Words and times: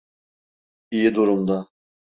İyi 0.91 1.15
durumda. 1.15 1.67